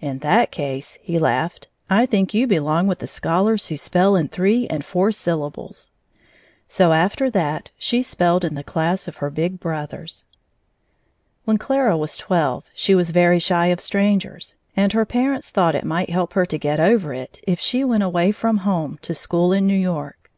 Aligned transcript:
"In 0.00 0.20
that 0.20 0.50
case," 0.50 0.98
he 1.02 1.18
laughed, 1.18 1.68
"I 1.90 2.06
think 2.06 2.32
you 2.32 2.46
belong 2.46 2.86
with 2.86 3.00
the 3.00 3.06
scholars 3.06 3.66
who 3.66 3.76
spell 3.76 4.16
in 4.16 4.28
three 4.28 4.66
and 4.68 4.82
four 4.82 5.12
syllables." 5.12 5.90
So 6.66 6.92
after 6.94 7.28
that, 7.28 7.68
she 7.76 8.02
spelled 8.02 8.42
in 8.42 8.54
the 8.54 8.64
class 8.64 9.06
of 9.06 9.16
her 9.16 9.28
big 9.28 9.60
brothers. 9.60 10.24
When 11.44 11.58
Clara 11.58 11.98
was 11.98 12.16
twelve, 12.16 12.64
she 12.74 12.94
was 12.94 13.10
very 13.10 13.38
shy 13.38 13.66
of 13.66 13.82
strangers, 13.82 14.56
and 14.78 14.94
her 14.94 15.04
parents 15.04 15.50
thought 15.50 15.74
it 15.74 15.84
might 15.84 16.08
help 16.08 16.32
her 16.32 16.46
to 16.46 16.56
get 16.58 16.80
over 16.80 17.12
it 17.12 17.38
if 17.46 17.60
she 17.60 17.84
went 17.84 18.02
away 18.02 18.32
from 18.32 18.56
home 18.64 18.98
to 19.02 19.12
school 19.12 19.52
in 19.52 19.66
New 19.66 19.76
York. 19.78 20.30